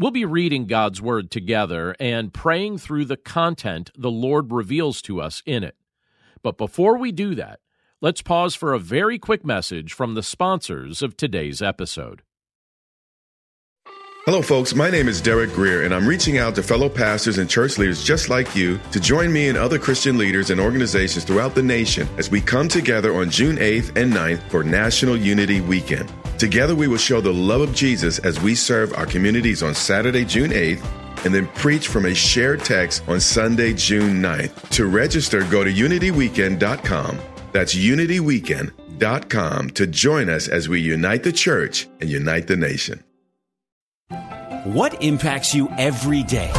We'll 0.00 0.12
be 0.12 0.24
reading 0.24 0.66
God's 0.66 1.02
Word 1.02 1.28
together 1.28 1.96
and 1.98 2.32
praying 2.32 2.78
through 2.78 3.06
the 3.06 3.16
content 3.16 3.90
the 3.98 4.12
Lord 4.12 4.52
reveals 4.52 5.02
to 5.02 5.20
us 5.20 5.42
in 5.44 5.64
it. 5.64 5.74
But 6.40 6.56
before 6.56 6.96
we 6.96 7.10
do 7.10 7.34
that, 7.34 7.58
let's 8.00 8.22
pause 8.22 8.54
for 8.54 8.72
a 8.72 8.78
very 8.78 9.18
quick 9.18 9.44
message 9.44 9.92
from 9.92 10.14
the 10.14 10.22
sponsors 10.22 11.02
of 11.02 11.16
today's 11.16 11.60
episode. 11.60 12.22
Hello, 14.24 14.40
folks. 14.40 14.72
My 14.72 14.88
name 14.88 15.08
is 15.08 15.20
Derek 15.20 15.52
Greer, 15.52 15.82
and 15.82 15.92
I'm 15.92 16.06
reaching 16.06 16.38
out 16.38 16.54
to 16.54 16.62
fellow 16.62 16.88
pastors 16.88 17.38
and 17.38 17.50
church 17.50 17.76
leaders 17.76 18.04
just 18.04 18.28
like 18.28 18.54
you 18.54 18.78
to 18.92 19.00
join 19.00 19.32
me 19.32 19.48
and 19.48 19.58
other 19.58 19.80
Christian 19.80 20.16
leaders 20.16 20.50
and 20.50 20.60
organizations 20.60 21.24
throughout 21.24 21.56
the 21.56 21.62
nation 21.64 22.06
as 22.18 22.30
we 22.30 22.40
come 22.40 22.68
together 22.68 23.16
on 23.16 23.30
June 23.30 23.56
8th 23.56 23.96
and 23.96 24.12
9th 24.12 24.48
for 24.48 24.62
National 24.62 25.16
Unity 25.16 25.60
Weekend. 25.60 26.12
Together, 26.38 26.76
we 26.76 26.86
will 26.86 26.98
show 26.98 27.20
the 27.20 27.32
love 27.32 27.60
of 27.60 27.74
Jesus 27.74 28.20
as 28.20 28.40
we 28.40 28.54
serve 28.54 28.94
our 28.94 29.06
communities 29.06 29.60
on 29.62 29.74
Saturday, 29.74 30.24
June 30.24 30.52
8th, 30.52 31.24
and 31.24 31.34
then 31.34 31.48
preach 31.48 31.88
from 31.88 32.06
a 32.06 32.14
shared 32.14 32.64
text 32.64 33.02
on 33.08 33.18
Sunday, 33.18 33.74
June 33.74 34.22
9th. 34.22 34.68
To 34.70 34.86
register, 34.86 35.42
go 35.50 35.64
to 35.64 35.72
unityweekend.com. 35.72 37.18
That's 37.50 37.74
unityweekend.com 37.74 39.70
to 39.70 39.86
join 39.88 40.28
us 40.30 40.46
as 40.46 40.68
we 40.68 40.80
unite 40.80 41.24
the 41.24 41.32
church 41.32 41.88
and 42.00 42.08
unite 42.08 42.46
the 42.46 42.56
nation. 42.56 43.02
What 44.64 45.02
impacts 45.02 45.54
you 45.54 45.68
every 45.76 46.22
day? 46.22 46.52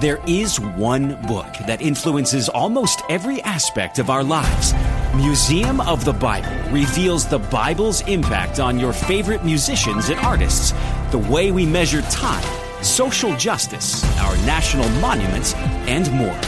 There 0.00 0.20
is 0.28 0.60
one 0.60 1.20
book 1.26 1.52
that 1.66 1.82
influences 1.82 2.48
almost 2.48 3.02
every 3.08 3.42
aspect 3.42 3.98
of 3.98 4.10
our 4.10 4.22
lives. 4.22 4.72
Museum 5.16 5.80
of 5.80 6.04
the 6.04 6.12
Bible 6.12 6.52
reveals 6.70 7.26
the 7.26 7.40
Bible's 7.40 8.00
impact 8.02 8.60
on 8.60 8.78
your 8.78 8.92
favorite 8.92 9.44
musicians 9.44 10.08
and 10.08 10.20
artists, 10.20 10.72
the 11.10 11.18
way 11.18 11.50
we 11.50 11.66
measure 11.66 12.02
time, 12.02 12.44
social 12.80 13.36
justice, 13.36 14.04
our 14.20 14.36
national 14.46 14.88
monuments, 15.00 15.52
and 15.88 16.08
more. 16.12 16.38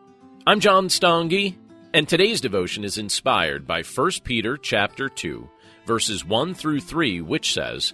I'm 0.46 0.60
John 0.60 0.88
Stange 0.88 1.56
and 1.94 2.08
today's 2.08 2.40
devotion 2.40 2.84
is 2.84 2.98
inspired 2.98 3.68
by 3.68 3.84
1 3.84 4.12
Peter 4.24 4.56
chapter 4.58 5.10
2, 5.10 5.50
verses 5.86 6.24
1 6.26 6.54
through 6.54 6.80
3, 6.80 7.22
which 7.22 7.54
says, 7.54 7.94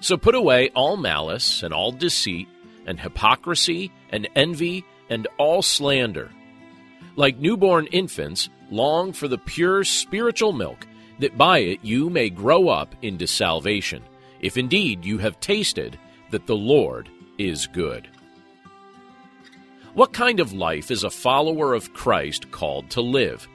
So 0.00 0.16
put 0.16 0.34
away 0.34 0.70
all 0.74 0.96
malice 0.96 1.62
and 1.62 1.72
all 1.72 1.92
deceit 1.92 2.48
and 2.86 2.98
hypocrisy 2.98 3.92
and 4.10 4.28
envy 4.34 4.84
and 5.08 5.28
all 5.38 5.62
slander. 5.62 6.30
Like 7.14 7.38
newborn 7.38 7.86
infants, 7.86 8.48
long 8.70 9.12
for 9.12 9.28
the 9.28 9.38
pure 9.38 9.84
spiritual 9.84 10.52
milk, 10.52 10.86
that 11.20 11.38
by 11.38 11.58
it 11.58 11.80
you 11.82 12.10
may 12.10 12.30
grow 12.30 12.68
up 12.68 12.94
into 13.02 13.26
salvation, 13.28 14.02
if 14.40 14.56
indeed 14.56 15.04
you 15.04 15.18
have 15.18 15.38
tasted 15.38 15.98
that 16.30 16.46
the 16.46 16.56
Lord 16.56 17.08
is 17.38 17.68
good. 17.68 18.08
What 19.94 20.14
kind 20.14 20.40
of 20.40 20.54
life 20.54 20.90
is 20.90 21.04
a 21.04 21.10
follower 21.10 21.74
of 21.74 21.92
Christ 21.92 22.50
called 22.50 22.88
to 22.90 23.02
live? 23.02 23.46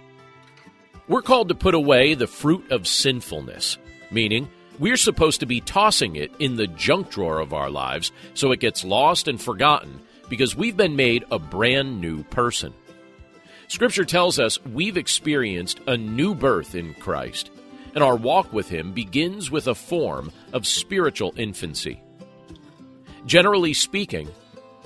We're 1.07 1.23
called 1.23 1.49
to 1.49 1.55
put 1.55 1.73
away 1.73 2.13
the 2.13 2.27
fruit 2.27 2.71
of 2.71 2.87
sinfulness, 2.87 3.79
meaning 4.11 4.47
we're 4.77 4.97
supposed 4.97 5.39
to 5.39 5.47
be 5.47 5.61
tossing 5.61 6.15
it 6.15 6.31
in 6.37 6.55
the 6.55 6.67
junk 6.67 7.09
drawer 7.09 7.39
of 7.39 7.53
our 7.53 7.71
lives 7.71 8.11
so 8.35 8.51
it 8.51 8.59
gets 8.59 8.85
lost 8.85 9.27
and 9.27 9.41
forgotten 9.41 9.99
because 10.29 10.55
we've 10.55 10.77
been 10.77 10.95
made 10.95 11.25
a 11.31 11.39
brand 11.39 11.99
new 11.99 12.21
person. 12.25 12.71
Scripture 13.67 14.05
tells 14.05 14.37
us 14.37 14.63
we've 14.63 14.97
experienced 14.97 15.81
a 15.87 15.97
new 15.97 16.35
birth 16.35 16.75
in 16.75 16.93
Christ, 16.93 17.49
and 17.95 18.03
our 18.03 18.15
walk 18.15 18.53
with 18.53 18.69
Him 18.69 18.93
begins 18.93 19.49
with 19.49 19.65
a 19.65 19.73
form 19.73 20.31
of 20.53 20.67
spiritual 20.67 21.33
infancy. 21.35 21.99
Generally 23.25 23.73
speaking, 23.73 24.29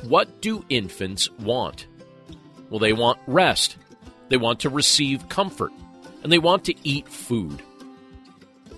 what 0.04 0.42
do 0.42 0.66
infants 0.70 1.30
want? 1.40 1.88
Well, 2.70 2.80
they 2.80 2.94
want 2.94 3.20
rest, 3.28 3.78
they 4.30 4.38
want 4.38 4.62
to 4.62 4.70
receive 4.70 5.30
comfort, 5.30 5.72
and 6.24 6.32
they 6.32 6.40
want 6.40 6.66
to 6.66 6.76
eat 6.84 7.08
food. 7.08 7.62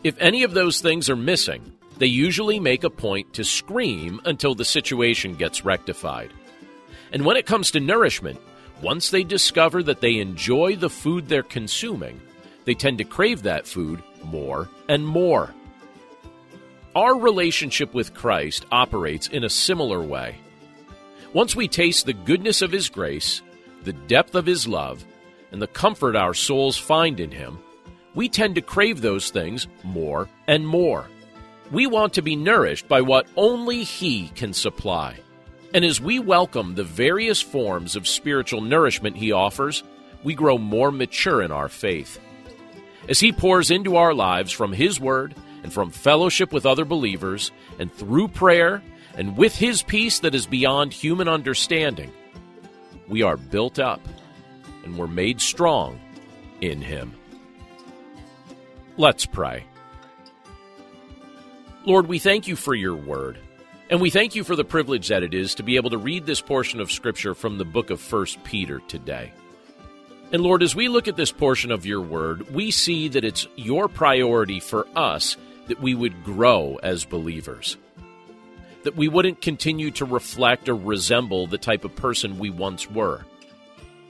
If 0.04 0.18
any 0.20 0.44
of 0.44 0.54
those 0.54 0.82
things 0.82 1.10
are 1.10 1.16
missing, 1.16 1.74
they 1.98 2.08
usually 2.08 2.60
make 2.60 2.84
a 2.84 2.90
point 2.90 3.34
to 3.34 3.44
scream 3.44 4.20
until 4.26 4.56
the 4.56 4.66
situation 4.66 5.36
gets 5.36 5.64
rectified. 5.64 6.32
And 7.12 7.26
when 7.26 7.38
it 7.38 7.46
comes 7.46 7.72
to 7.72 7.80
nourishment, 7.80 8.40
once 8.82 9.10
they 9.10 9.24
discover 9.24 9.84
that 9.84 10.02
they 10.02 10.18
enjoy 10.18 10.76
the 10.76 10.90
food 10.90 11.30
they're 11.30 11.44
consuming, 11.44 12.20
they 12.66 12.74
tend 12.74 12.98
to 12.98 13.04
crave 13.04 13.44
that 13.44 13.68
food 13.68 14.02
more 14.24 14.70
and 14.90 15.06
more. 15.06 15.54
Our 16.96 17.18
relationship 17.18 17.94
with 17.94 18.14
Christ 18.14 18.66
operates 18.72 19.28
in 19.28 19.44
a 19.44 19.50
similar 19.50 20.02
way. 20.02 20.38
Once 21.34 21.56
we 21.56 21.68
taste 21.68 22.06
the 22.06 22.14
goodness 22.14 22.62
of 22.62 22.72
His 22.72 22.90
grace, 22.90 23.42
the 23.84 23.94
depth 23.94 24.36
of 24.36 24.46
His 24.46 24.68
love, 24.68 25.04
and 25.52 25.60
the 25.60 25.68
comfort 25.68 26.16
our 26.16 26.36
souls 26.36 26.78
find 26.78 27.20
in 27.20 27.32
Him, 27.32 27.58
we 28.14 28.30
tend 28.30 28.54
to 28.54 28.62
crave 28.62 29.02
those 29.02 29.32
things 29.32 29.68
more 29.84 30.30
and 30.48 30.68
more. 30.68 31.08
We 31.72 31.88
want 31.88 32.14
to 32.14 32.22
be 32.22 32.36
nourished 32.36 32.88
by 32.88 33.02
what 33.02 33.26
only 33.36 33.84
He 33.84 34.28
can 34.30 34.54
supply. 34.54 35.18
And 35.74 35.84
as 35.84 36.00
we 36.00 36.20
welcome 36.20 36.76
the 36.76 36.84
various 36.84 37.42
forms 37.42 37.96
of 37.96 38.08
spiritual 38.08 38.62
nourishment 38.62 39.18
He 39.18 39.32
offers, 39.32 39.84
we 40.24 40.36
grow 40.36 40.60
more 40.60 40.92
mature 40.92 41.42
in 41.42 41.52
our 41.52 41.68
faith. 41.68 42.20
As 43.10 43.20
He 43.20 43.32
pours 43.32 43.72
into 43.72 43.96
our 43.96 44.14
lives 44.14 44.52
from 44.52 44.72
His 44.72 45.00
Word 45.00 45.34
and 45.64 45.74
from 45.74 45.90
fellowship 45.90 46.54
with 46.54 46.68
other 46.68 46.86
believers, 46.86 47.52
and 47.80 47.92
through 47.92 48.28
prayer 48.28 48.84
and 49.16 49.38
with 49.38 49.56
His 49.56 49.84
peace 49.84 50.20
that 50.20 50.36
is 50.36 50.46
beyond 50.46 50.94
human 50.94 51.28
understanding, 51.28 52.12
we 53.08 53.22
are 53.22 53.38
built 53.38 53.80
up 53.80 54.02
and 54.84 54.98
we're 54.98 55.08
made 55.08 55.40
strong 55.40 56.00
in 56.62 56.82
Him. 56.82 57.14
Let's 58.98 59.26
pray. 59.26 59.66
Lord, 61.86 62.08
we 62.08 62.20
thank 62.20 62.48
you 62.48 62.56
for 62.56 62.74
your 62.74 62.96
word, 62.96 63.38
and 63.90 64.00
we 64.00 64.10
thank 64.10 64.36
you 64.36 64.44
for 64.44 64.56
the 64.56 64.64
privilege 64.64 65.10
that 65.10 65.24
it 65.24 65.34
is 65.34 65.56
to 65.56 65.64
be 65.64 65.76
able 65.76 65.90
to 65.90 65.98
read 65.98 66.26
this 66.26 66.42
portion 66.42 66.80
of 66.80 66.92
Scripture 66.92 67.36
from 67.36 67.58
the 67.58 67.66
book 67.66 67.90
of 67.90 68.12
1 68.12 68.26
Peter 68.44 68.80
today. 68.88 69.34
And 70.32 70.42
Lord, 70.42 70.64
as 70.64 70.76
we 70.76 70.88
look 70.88 71.08
at 71.08 71.18
this 71.18 71.32
portion 71.32 71.72
of 71.72 71.86
your 71.86 72.02
word, 72.02 72.50
we 72.54 72.72
see 72.72 73.10
that 73.10 73.26
it's 73.26 73.48
your 73.56 73.88
priority 73.88 74.60
for 74.60 74.88
us 74.96 75.38
that 75.68 75.82
we 75.82 75.94
would 75.94 76.24
grow 76.24 76.80
as 76.82 77.06
believers 77.06 77.78
that 78.84 78.96
we 78.96 79.08
wouldn't 79.08 79.42
continue 79.42 79.92
to 79.92 80.06
reflect 80.06 80.70
or 80.70 80.76
resemble 80.76 81.48
the 81.48 81.58
type 81.58 81.86
of 81.86 81.96
person 81.96 82.40
we 82.40 82.50
once 82.50 82.90
were. 82.90 83.26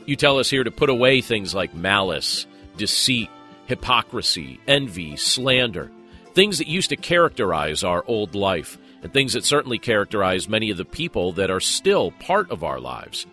You 0.06 0.16
tell 0.16 0.40
us 0.40 0.50
here 0.50 0.64
to 0.64 0.72
put 0.72 0.90
away 0.90 1.22
things 1.22 1.56
like 1.56 1.74
malice, 1.74 2.46
deceit, 2.78 3.30
hypocrisy, 3.68 4.60
envy, 4.68 5.16
slander, 5.16 5.92
things 6.34 6.58
that 6.58 6.68
used 6.68 6.90
to 6.90 6.96
characterize 6.96 7.84
our 7.84 8.04
old 8.08 8.36
life, 8.36 8.78
and 9.02 9.14
things 9.14 9.34
that 9.34 9.46
certainly 9.46 9.78
characterize 9.80 10.50
many 10.50 10.70
of 10.70 10.78
the 10.78 10.86
people 10.86 11.34
that 11.34 11.52
are 11.52 11.60
still 11.60 12.12
part 12.12 12.50
of 12.52 12.64
our 12.64 12.80
lives. 12.80 13.26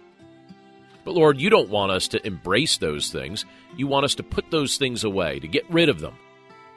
But 1.05 1.15
Lord, 1.15 1.41
you 1.41 1.49
don't 1.49 1.71
want 1.71 1.93
us 1.93 2.09
to 2.09 2.25
embrace 2.27 2.77
those 2.77 3.11
things. 3.11 3.45
You 3.77 3.87
want 3.87 4.05
us 4.05 4.17
to 4.17 4.23
put 4.23 4.51
those 4.51 4.77
things 4.77 5.05
away, 5.05 5.41
to 5.41 5.49
get 5.49 5.69
rid 5.71 5.89
of 5.89 6.01
them. 6.01 6.15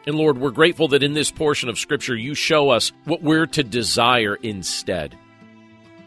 And 0.05 0.15
Lord, 0.15 0.37
we're 0.37 0.51
grateful 0.51 0.89
that 0.89 1.03
in 1.03 1.13
this 1.13 1.31
portion 1.31 1.69
of 1.69 1.79
Scripture 1.79 2.15
you 2.15 2.35
show 2.35 2.69
us 2.69 2.91
what 3.05 3.21
we're 3.21 3.47
to 3.47 3.63
desire 3.63 4.35
instead. 4.35 5.17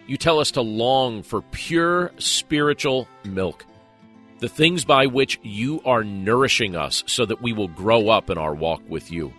You 0.06 0.16
tell 0.16 0.38
us 0.38 0.52
to 0.52 0.60
long 0.60 1.22
for 1.22 1.42
pure 1.42 2.12
spiritual 2.18 3.08
milk, 3.24 3.64
the 4.38 4.48
things 4.48 4.84
by 4.84 5.06
which 5.06 5.40
you 5.42 5.80
are 5.84 6.04
nourishing 6.04 6.76
us 6.76 7.02
so 7.06 7.24
that 7.24 7.42
we 7.42 7.52
will 7.52 7.68
grow 7.68 8.08
up 8.10 8.28
in 8.28 8.38
our 8.38 8.54
walk 8.54 8.82
with 8.88 9.10
you. 9.10 9.32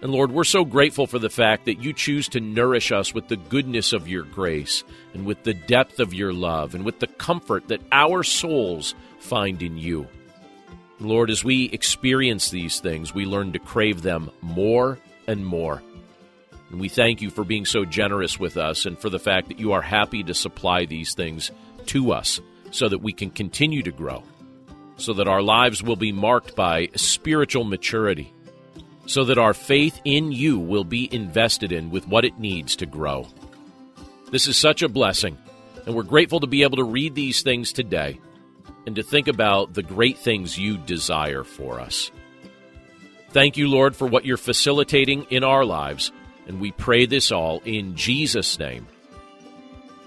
And 0.00 0.12
Lord, 0.12 0.30
we're 0.30 0.44
so 0.44 0.64
grateful 0.64 1.08
for 1.08 1.18
the 1.18 1.30
fact 1.30 1.64
that 1.64 1.82
you 1.82 1.92
choose 1.92 2.28
to 2.28 2.40
nourish 2.40 2.92
us 2.92 3.12
with 3.12 3.26
the 3.26 3.36
goodness 3.36 3.92
of 3.92 4.06
your 4.06 4.22
grace 4.22 4.84
and 5.12 5.26
with 5.26 5.42
the 5.42 5.54
depth 5.54 5.98
of 5.98 6.14
your 6.14 6.32
love 6.32 6.76
and 6.76 6.84
with 6.84 7.00
the 7.00 7.08
comfort 7.08 7.66
that 7.68 7.80
our 7.90 8.22
souls 8.22 8.94
find 9.18 9.60
in 9.60 9.76
you. 9.76 10.06
Lord, 11.00 11.30
as 11.30 11.44
we 11.44 11.66
experience 11.66 12.50
these 12.50 12.80
things, 12.80 13.14
we 13.14 13.24
learn 13.24 13.52
to 13.52 13.60
crave 13.60 14.02
them 14.02 14.30
more 14.42 14.98
and 15.28 15.46
more. 15.46 15.82
And 16.70 16.80
we 16.80 16.88
thank 16.88 17.22
you 17.22 17.30
for 17.30 17.44
being 17.44 17.64
so 17.64 17.84
generous 17.84 18.38
with 18.38 18.56
us 18.56 18.84
and 18.84 18.98
for 18.98 19.08
the 19.08 19.20
fact 19.20 19.48
that 19.48 19.60
you 19.60 19.72
are 19.72 19.82
happy 19.82 20.22
to 20.24 20.34
supply 20.34 20.86
these 20.86 21.14
things 21.14 21.50
to 21.86 22.12
us 22.12 22.40
so 22.72 22.88
that 22.88 22.98
we 22.98 23.12
can 23.12 23.30
continue 23.30 23.82
to 23.82 23.92
grow, 23.92 24.22
so 24.96 25.12
that 25.14 25.28
our 25.28 25.40
lives 25.40 25.82
will 25.82 25.96
be 25.96 26.12
marked 26.12 26.56
by 26.56 26.88
spiritual 26.96 27.64
maturity, 27.64 28.32
so 29.06 29.24
that 29.24 29.38
our 29.38 29.54
faith 29.54 30.00
in 30.04 30.32
you 30.32 30.58
will 30.58 30.84
be 30.84 31.12
invested 31.14 31.70
in 31.72 31.90
with 31.90 32.08
what 32.08 32.24
it 32.24 32.38
needs 32.38 32.74
to 32.76 32.86
grow. 32.86 33.26
This 34.30 34.48
is 34.48 34.58
such 34.58 34.82
a 34.82 34.88
blessing, 34.88 35.38
and 35.86 35.94
we're 35.94 36.02
grateful 36.02 36.40
to 36.40 36.46
be 36.46 36.64
able 36.64 36.76
to 36.78 36.84
read 36.84 37.14
these 37.14 37.40
things 37.40 37.72
today 37.72 38.18
and 38.88 38.96
to 38.96 39.02
think 39.02 39.28
about 39.28 39.74
the 39.74 39.82
great 39.82 40.16
things 40.16 40.58
you 40.58 40.78
desire 40.78 41.44
for 41.44 41.78
us. 41.78 42.10
Thank 43.32 43.58
you, 43.58 43.68
Lord, 43.68 43.94
for 43.94 44.08
what 44.08 44.24
you're 44.24 44.38
facilitating 44.38 45.24
in 45.24 45.44
our 45.44 45.66
lives, 45.66 46.10
and 46.46 46.58
we 46.58 46.72
pray 46.72 47.04
this 47.04 47.30
all 47.30 47.60
in 47.66 47.96
Jesus' 47.96 48.58
name. 48.58 48.88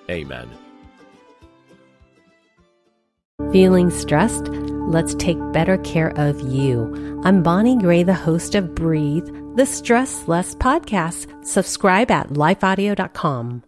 Amen. 0.10 0.50
Feeling 3.52 3.92
stressed? 3.92 4.48
Let's 4.48 5.14
take 5.14 5.38
better 5.54 5.78
care 5.78 6.14
of 6.18 6.42
you. 6.42 7.22
I'm 7.24 7.44
Bonnie 7.44 7.78
Gray, 7.78 8.02
the 8.02 8.16
host 8.16 8.56
of 8.56 8.74
Breathe, 8.74 9.28
the 9.58 9.68
Stress 9.68 10.28
Less 10.28 10.56
podcast. 10.56 11.46
Subscribe 11.46 12.10
at 12.10 12.30
lifeaudio.com. 12.30 13.64